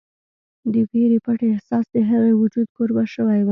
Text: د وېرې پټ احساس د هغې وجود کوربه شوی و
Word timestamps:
د 0.73 0.75
وېرې 0.89 1.17
پټ 1.25 1.39
احساس 1.51 1.85
د 1.95 1.97
هغې 2.09 2.33
وجود 2.41 2.67
کوربه 2.75 3.03
شوی 3.13 3.39
و 3.43 3.49